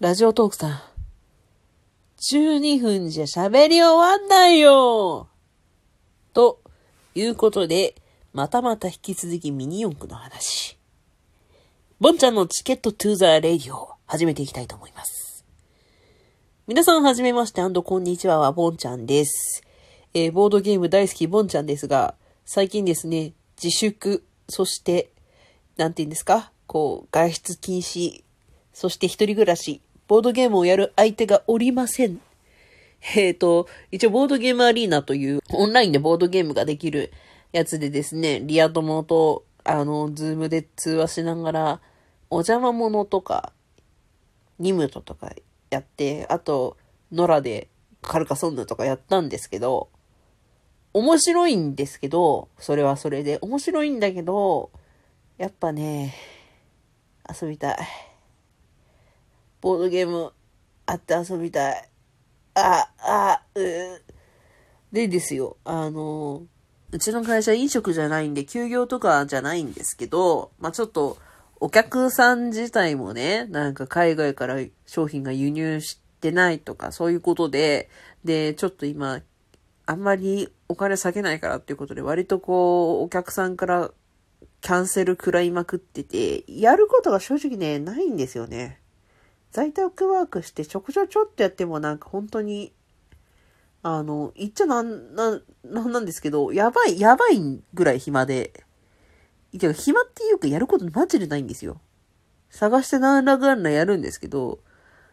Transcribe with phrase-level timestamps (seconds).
[0.00, 0.80] ラジオトークさん。
[2.20, 5.26] 12分じゃ喋り終わんないよ
[6.32, 6.60] と
[7.16, 7.96] いうことで、
[8.32, 10.78] またまた引き続きミニ四駆の話。
[11.98, 15.44] ボンちゃんのチケットトゥーザーレディオを始めていきたいと思います。
[16.68, 19.64] 皆さんはじめまして、こんにちははボンちゃんです。
[20.14, 25.10] えー、ボードゲーム大好きボンちゃんですが、最近ですね、自粛、そして、
[25.76, 28.22] なんて言うんですかこう、外出禁止、
[28.72, 32.20] そして一人暮らし、ボードゲームをやる相手がおりません。
[33.14, 37.12] えっ、ー、と、一応ボードゲームアリーナというオンラインでボードゲームができる
[37.52, 41.80] やつでですね、リア友と、あの、ズームで通話しながら、
[42.30, 43.52] お邪魔者とか、
[44.58, 45.30] ニムトとか
[45.70, 46.78] やって、あと、
[47.12, 47.68] ノラで
[48.00, 49.90] カルカソンヌとかやったんですけど、
[50.94, 54.70] 面白いんですけど、それはそれで面白いんだけど、
[55.36, 56.14] やっぱね、
[57.40, 58.07] 遊びたい。
[59.60, 60.32] ボードゲーム
[60.86, 61.88] あって遊びたい。
[62.54, 63.60] あ、あ、う
[64.92, 66.42] でですよ、あの、
[66.90, 71.18] うちの会社飲食じゃないんで、休業とかじゃないんですけど、まあ、ちょっと、
[71.60, 77.90] お客さん自体もね、なんか海外から商品が輸入してないとか、そういうことで、
[78.24, 79.20] で、ちょっと今、
[79.84, 83.90] あんまりお金下げないからっていうことで、割とこう、お客さんから
[84.60, 88.80] キャンセル食らいまくってて、やることが正直ね、ないんですよね。
[89.50, 92.72] 在宅ワークしてちょこちょちょっとやってもなんか本当に、
[93.82, 98.64] あの、言っちゃなん、な、なんなんですけど、やばい、やばいぐらい暇で、
[99.52, 101.80] いや、暇っていうかやることマジでないんですよ。
[102.50, 104.60] 探して何らかんらやるんですけど、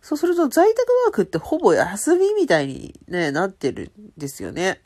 [0.00, 4.82] そうすると在宅ワークってほぼ休みみたいにね、なってるんですよね。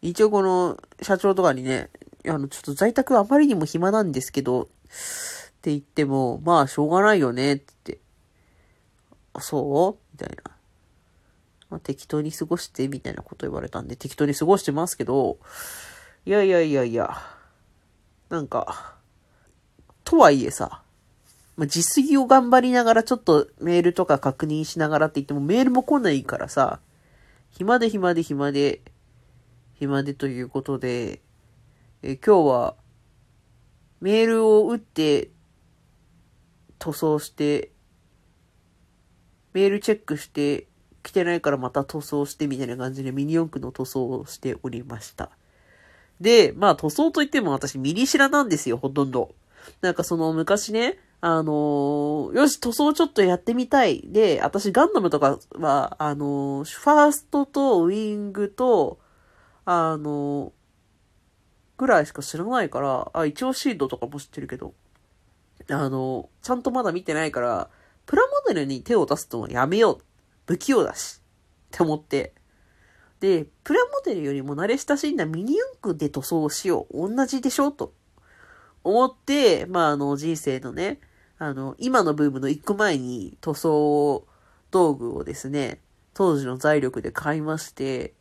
[0.00, 1.90] 一応この社長とかにね、
[2.26, 4.66] あの、ちょっと在宅あまりにも暇なんですけど、っ
[5.62, 8.00] て言っても、まあしょうがないよねって
[9.34, 10.02] あそう？
[10.12, 10.50] みたいな。
[11.70, 15.38] まあ、適当に過ごして、みたいなこと言われたんで、適当に過ごしてますけど、
[16.26, 17.16] いやいやいやいや、
[18.28, 18.94] なんか、
[20.04, 20.82] とはいえさ、
[21.56, 26.80] まあ、実績を頑張りながらちょっとメールとか確認しながらって言ってもメールも来ないからさ、
[27.50, 28.82] 暇で暇で暇で、
[29.74, 31.20] 暇でということで、
[32.02, 32.74] え今日は
[34.00, 35.30] メールを打って
[36.78, 37.71] 塗装して
[39.52, 40.66] メールチェックして
[41.02, 45.30] 来てないからまた塗装してみたいな感じでミニ四駆の塗装をしておりました。
[46.20, 49.34] で、まあ塗装といっても私ミニシラなんですよ、ほとんど。
[49.80, 54.02] なんかその昔ね、あのー、よし、塗装ちょっとやってみたい。
[54.04, 58.98] で、私ガンダムとかは、あのー、ファーストとウィングと、
[59.64, 60.52] あのー、
[61.78, 64.74] ぐらいしか知らないから、あ、一応シードとかも知ってるけど、
[65.70, 67.70] あのちゃんとまだ見てないから、
[68.06, 69.98] プラモデルに手を出すのはやめよう。
[70.46, 71.18] 不器用だし。
[71.18, 71.20] っ
[71.70, 72.34] て思って。
[73.20, 77.08] で、プラモデルよりも慣れ親しんだミニ四駆で塗装しよう。
[77.08, 77.70] 同じでしょ？
[77.70, 77.94] と
[78.82, 80.98] 思って、まあ、あの、人生のね、
[81.38, 84.26] あの、今のブームの一個前に塗装
[84.70, 85.80] 道具をですね、
[86.14, 88.14] 当時の財力で買いまして、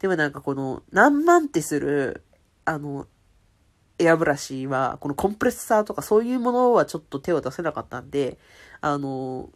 [0.00, 2.24] でもなんかこの何万ってする、
[2.64, 3.06] あの、
[3.98, 8.38] エアブラシは、このコンプレッサーとかそういうものはちょっと手を出せなかったんで、
[8.80, 9.50] あの、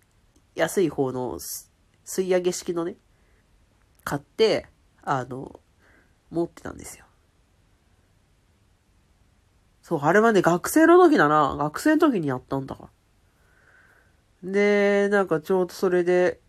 [0.55, 2.97] 安い方の吸い上げ式のね、
[4.05, 4.67] 買って、
[5.03, 5.61] あの、
[6.31, 7.05] 持ってたんですよ。
[9.83, 11.57] そう、あれはね、学生の時だな。
[11.57, 12.89] 学生の時にやったんだか
[14.43, 14.51] ら。
[14.51, 16.41] で、なんかちょうどそれで、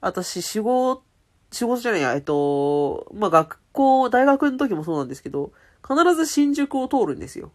[0.00, 1.04] 私、仕事、
[1.50, 5.52] 仕事じゃないや、えっと、まあ、学校、大学の時もそうなんですけど、
[5.86, 7.52] 必ず新宿を通るんですよ。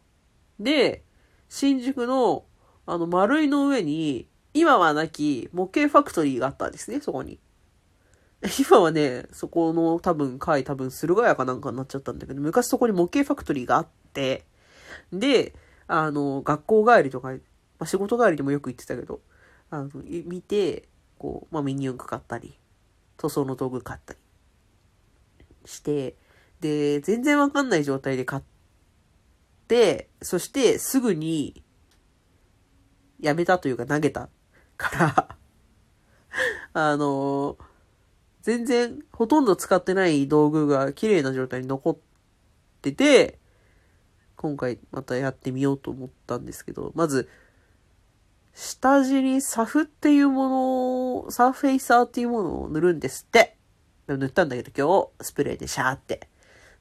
[0.60, 1.04] で、
[1.50, 2.46] 新宿の、
[2.88, 7.40] あの、丸いの上に、今はなき模型ファクトリーがあったんですね、そこに。
[8.70, 14.46] 今はね、そこの多分階多分駿河屋かなんかになっちゃったんだけど、昔そこに模型ファクトリーがあって、
[15.12, 15.54] で、
[15.88, 17.38] あの、学校帰りとか、ま
[17.80, 19.22] あ、仕事帰りでもよく行ってたけど、
[19.70, 20.88] あの、見て、
[21.20, 22.58] こう、まあ、ミニ四駆買ったり、
[23.18, 24.20] 塗装の道具買ったり
[25.66, 26.16] して、
[26.62, 28.44] で、全然わかんない状態で買っ
[29.68, 31.64] て、そしてすぐに
[33.20, 34.30] やめたというか投げた
[34.78, 35.38] から
[36.74, 37.58] あの、
[38.42, 41.98] 全然ほとんど使ってない道具が綺麗な状態に残っ
[42.82, 43.40] てて、
[44.36, 47.28] 今回またやってみようと思ったんですけど、まず、
[48.54, 53.58] 下地にサフっていうものを、サーフェイサーっていうものを塗るんですって。
[54.08, 56.30] 塗ったんだけど今日、スプレーでシャーって。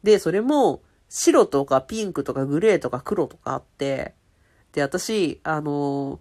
[0.03, 4.15] で、それも、白とかピンクとかグレーとか黒とかあって、
[4.73, 6.21] で、私、あの、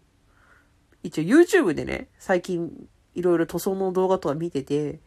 [1.06, 5.00] 一応 YouTube でね、最近いろいろ塗装の動画とか見てて、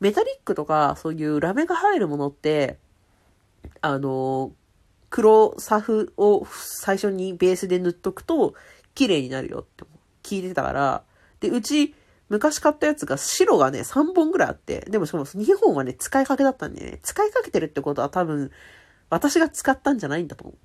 [0.00, 2.78] メタリックとかそういうラメが入るものって、
[3.82, 4.52] あの、
[5.10, 8.54] 黒サフを最初にベースで塗っとくと
[8.94, 9.84] 綺麗になるよって
[10.22, 11.02] 聞いてたから、
[11.40, 11.94] で、うち
[12.30, 18.50] 昔買ったやつが白がね、3本ぐらいあって、でもしかも2本はね、使いかけだったんでね、使いかけてるってことは多分、
[19.10, 20.56] 私が使ったんじゃないんだと思う。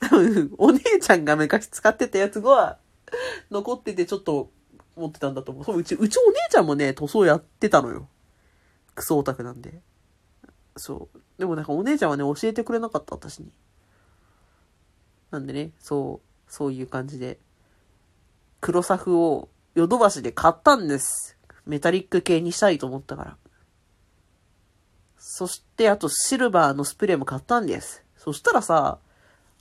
[0.00, 2.78] 多分、お姉ちゃんが昔使ってたやつは、
[3.50, 4.50] 残っててちょっと
[4.96, 5.64] 持ってたんだと思う。
[5.64, 8.08] そう、うち、うちお姉ちゃんもね、塗装やってたのよ。
[8.94, 9.80] クソオタクなんで。
[10.76, 11.18] そう。
[11.38, 13.50] でもなんかお姉ちゃんはね、教えてくれなかった、私に。
[15.30, 17.38] なんでね、そう、そういう感じで、
[18.60, 21.36] 黒サフをヨドバシで買ったんです。
[21.64, 23.36] メタリック系にしたいと思ったから。
[25.18, 28.04] そして、あとシルバーのスプレーも買ったんです。
[28.16, 28.98] そしたらさ、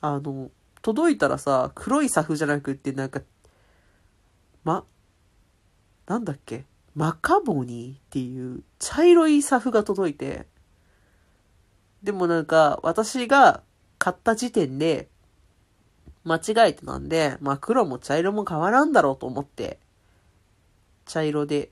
[0.01, 0.51] あの、
[0.81, 3.21] 届いたらさ、黒いサフじゃなくってなんか、
[4.63, 4.85] ま、
[6.07, 6.65] なんだっけ？
[6.93, 10.45] マカボニーっていう茶色いサフが届いて、
[12.03, 13.61] でもなんか、私が
[13.97, 15.07] 買った時点で、
[16.23, 19.79] 間違えてたんで、まあ黒も茶色も変わらんだろうと思って、
[21.05, 21.71] 茶色で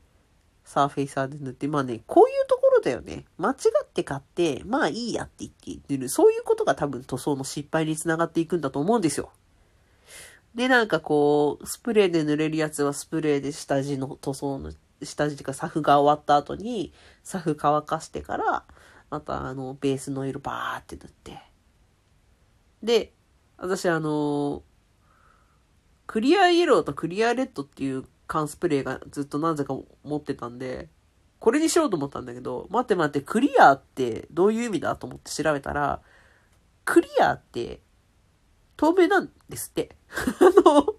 [0.64, 3.26] サーフェイサーで塗って、まあね、こういうところだよね。
[3.38, 6.10] 間違って買って、まあいいやって言って塗る。
[6.10, 9.32] そういうことが多分塗装の失敗につながっていくんだと思うんですよ。
[10.56, 14.72] で、なんかこう、スプレーで塗れるやつはスプレーで下地の塗装の、
[15.04, 16.94] 下地っていうかサフが終わった後に、
[17.24, 18.66] サフ乾かしてから、
[19.10, 21.40] またあの、ベースの色バーって塗って。
[22.84, 23.14] で、
[23.58, 24.64] 私あの、
[26.08, 30.90] クリアイエローとクリアレッドっていう缶スプレーがずっとなぜか持ってたんで、
[31.40, 36.02] これにしようと思ったんだけど、待って待って、クリアってどういう意味だと思って調べたら、
[36.86, 37.82] クリアって
[38.80, 39.94] 透明なんですって。
[40.40, 40.96] あの、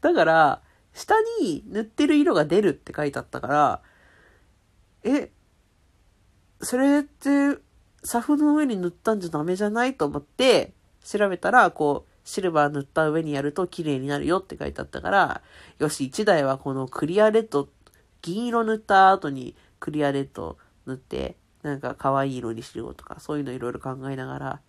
[0.00, 0.62] だから、
[0.92, 3.82] 下に塗ってる色が出るって書いてあったから、
[5.04, 5.30] え、
[6.60, 7.56] それって、
[8.02, 10.74] サフの上に塗ったんじゃダメじゃないと思って、
[11.04, 15.42] 調べたら、こう、シルバー塗った上にやると綺麗になるよって書いてあったから、
[15.78, 17.68] よし、1台はこのクリアレッド、
[18.22, 24.60] 銀色塗った後にクリアレッド塗って、なんか可愛い色にしようとか、そういうのいろいろ考えながら、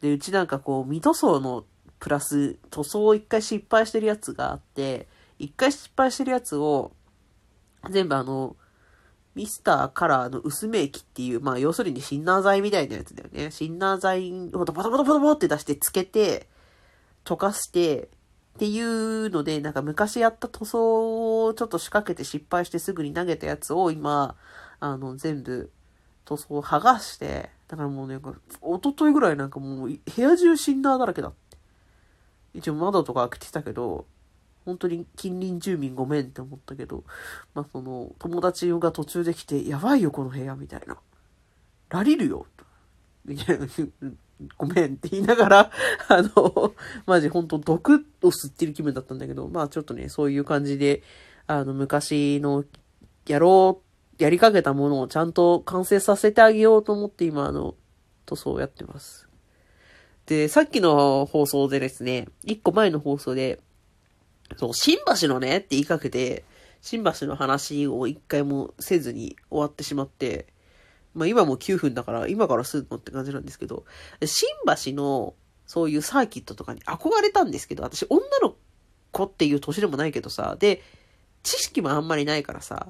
[0.00, 1.64] で、うちなんかこう、未塗装の
[2.02, 5.06] プラス、塗装を一回失敗してるやつがあって、
[5.38, 6.90] 一回失敗してるやつを、
[7.90, 8.56] 全部あの、
[9.36, 13.52] ミスターカラーの薄め液っていう、まあ要するにシンナー剤みたいなやつだよね。
[13.52, 16.48] シンナー剤をドボタボタボタボって出してつけて、
[17.24, 18.08] 溶かして、
[18.56, 24.34] っていうので、なんか昔やった塗装をちょっと仕掛けて失敗してすぐに投げたやつを今、
[24.80, 25.70] あの、全部
[26.24, 28.18] 塗装を剥がして、だからもうね、
[28.60, 31.41] おとといぐらいなんかもう部屋中シンナーだらけだって。
[32.54, 34.06] 一応窓とか開けてたけど、
[34.64, 37.04] 本当に近隣住民ごめんって思ったけど、
[37.54, 40.96] まあその、友達が途中で来て、やばいよこの部屋みたいな。
[41.90, 42.46] ラリるよ。
[43.24, 43.66] みたいな。
[44.56, 45.70] ごめんって言いながら、
[46.08, 46.74] あの、
[47.06, 51.02] マジ本当毒を吸ってる気分だったんだけど、まあちょっとね、そういう感じで、
[51.46, 52.64] あの、昔の、
[53.26, 53.82] やろ
[54.18, 57.74] う、やりかけたものをちゃんと完成させてあげようと思って今、あの、
[58.26, 59.28] 塗装をやってます。
[60.26, 63.60] で、さっきの放送でですね、一個前の放送で、
[64.56, 66.44] そう、新橋のねって言いかけて、
[66.80, 70.46] 新橋の話を一回もせずに終わってしまって、
[71.14, 73.84] まあ今も9分だから、今からするのって感じなんですけど、
[74.24, 74.48] 新
[74.84, 75.34] 橋の
[75.66, 78.56] そういうサーキットとかに憧れたんですけど、私女の
[79.10, 80.82] 子っていう年でもないけどさ、で、
[81.42, 82.88] 知識もあんまりないからさ、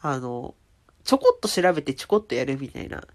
[0.00, 0.54] あの、
[1.04, 3.06] ちょこっと調べてちょこっとやるみたいな。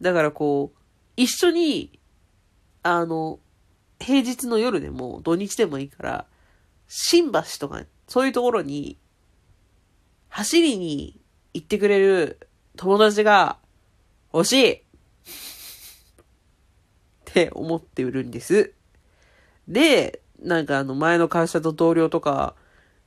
[0.00, 0.78] だからこう、
[1.16, 1.97] 一緒に、
[2.82, 3.38] あの、
[4.00, 6.26] 平日の夜でも土日でもいいから、
[6.86, 8.98] 新橋とか、そういうところに、
[10.28, 11.20] 走りに
[11.54, 13.58] 行ってくれる友達が
[14.32, 14.82] 欲しいっ
[17.24, 18.72] て思って売るんです。
[19.66, 22.54] で、なんかあの前の会社と同僚とか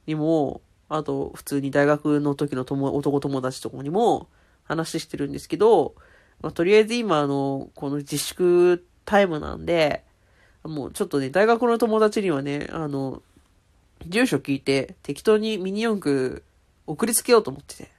[0.06, 4.28] にも、あと普通に大学の時の友男友達とかにも
[4.64, 5.96] 話してるんですけど、
[6.42, 10.06] まあ、とりあえず今あの、この自粛タイムなんで、
[10.64, 13.22] もうちょっとね、大学の友達にはね、あの、
[14.08, 16.44] 住所聞いて適当にミニ四駆
[16.88, 17.92] 送りつけようと思ってて。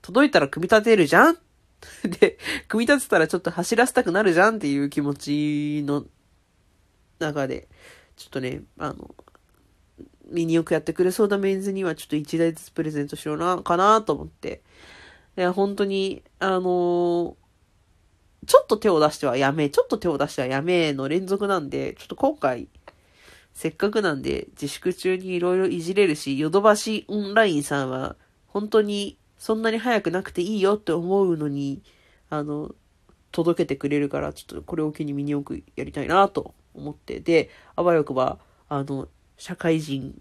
[0.00, 1.36] 届いたら組み立てるじゃん？
[2.08, 6.06] で、組み立てたらちょっと走らせたくなるじゃんっていう気持ちの
[7.18, 7.68] 中で、
[8.16, 9.14] ちょっとね、あの、
[10.30, 14.62] ミニ四駆やってくれそうなメンズにはちょっと1台ずつプレゼントしような、かなと思って。
[15.36, 17.34] いや、本当に、あのー、
[18.46, 22.68] ちょっと手を出してはやめ、ちょっと手を出してはやめの連続なんで、ちょっと今回、
[23.54, 28.16] せっかくなんで自粛中に色々いろいじれるし、ヨドバシオンラインさんは
[28.48, 31.82] 本当にそんなに早くなくていいよって思うのに、
[32.30, 32.74] あの、
[33.32, 38.38] 届けてくれるから、ちょっとこれを機にミニ四駆やりたいなと思って、で、あわよくば、
[38.68, 40.20] あの、社会人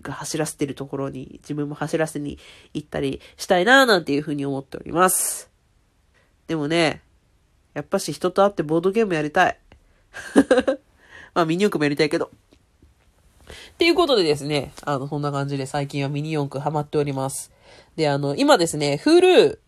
[0.00, 2.38] が走らせてるところに自分も走らせに
[2.72, 5.50] 行ったりしたいななんていうふうに思っております。
[6.46, 7.02] でもね、
[7.74, 9.58] やっぱし人と会ってボードゲームやりたい。
[11.34, 12.30] まあミニ四駆もやりたいけど。
[13.74, 17.50] っていうことでですね、あの、そんな感じで最近はミニ四駆ハマっております。
[17.96, 19.58] で、あの、今ですね、Hulu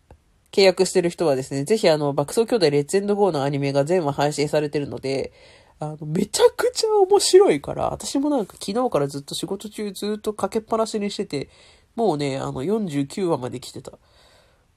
[0.51, 5.33] 契約してる人はですね、ぜひあの、爆走兄弟レッツエンドゴーのアニメが全話配信されてるので、
[5.79, 11.49] あの、めちゃくちゃ面白いから、私もなんか昨日からずっと仕事中ずっとかけっぱなしにしてて、
[11.95, 13.93] もうね、あの、49話まで来てた。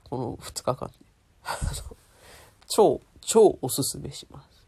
[0.09, 0.90] この2日間。
[2.68, 4.66] 超、超おすすめします。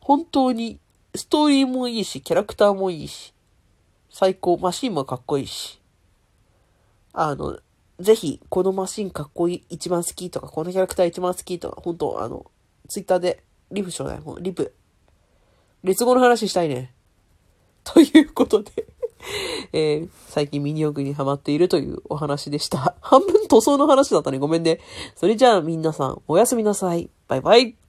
[0.00, 0.78] 本当に、
[1.14, 3.34] ストーリーもいいし、キャラクターもいいし、
[4.08, 5.80] 最高、マシンもかっこいいし、
[7.12, 7.58] あの、
[7.98, 12.50] ぜひ、このマシンかっこいい、一番好きとか、このキャラクター一番好きとか、本当あの、
[12.88, 13.42] ツイッターで、
[13.72, 14.20] リプしょうだい。
[14.20, 14.72] もう、リプ。
[15.82, 16.94] 列語の話したいね。
[17.82, 18.86] ということで
[19.72, 22.96] えー、最近ミニオグにハマっているというお話でした。
[23.00, 24.38] 半分塗装の話だったね。
[24.38, 24.80] ごめんね。
[25.16, 27.10] それじゃあ皆さん、おやすみなさい。
[27.28, 27.79] バイバイ。